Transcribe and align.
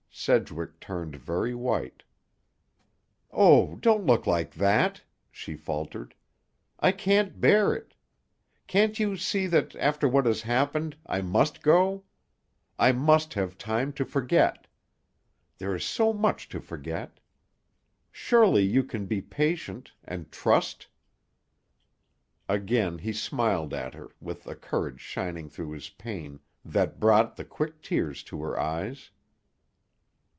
Sedgwick 0.13 0.79
turned 0.81 1.15
very 1.15 1.55
white. 1.55 2.03
"Oh, 3.31 3.75
don't 3.77 4.05
look 4.05 4.27
like 4.27 4.53
that!" 4.55 5.01
she 5.31 5.55
faltered. 5.55 6.13
"I 6.81 6.91
can't 6.91 7.39
bear 7.39 7.73
it! 7.73 7.95
Can't 8.67 8.99
you 8.99 9.15
see 9.15 9.47
that, 9.47 9.73
after 9.77 10.09
what 10.09 10.25
has 10.25 10.41
happened, 10.41 10.97
I 11.07 11.21
must 11.21 11.63
go? 11.63 12.03
I 12.77 12.91
must 12.91 13.33
have 13.35 13.57
time 13.57 13.93
to 13.93 14.05
forget. 14.05 14.67
There 15.57 15.73
is 15.73 15.85
so 15.85 16.11
much 16.13 16.49
to 16.49 16.59
forget! 16.59 17.19
Surely 18.11 18.63
you 18.63 18.83
can 18.83 19.05
be 19.05 19.21
patient—and 19.21 20.29
trust." 20.29 20.87
Again 22.49 22.97
he 22.99 23.13
smiled 23.13 23.73
at 23.73 23.93
her, 23.93 24.09
with 24.19 24.45
a 24.45 24.55
courage 24.55 24.99
shining 24.99 25.49
through 25.49 25.71
his 25.71 25.87
pain 25.89 26.41
that 26.65 26.99
brought 26.99 27.37
the 27.37 27.45
quick 27.45 27.81
tears 27.81 28.23
to 28.23 28.41
her 28.43 28.59
eyes. 28.59 29.09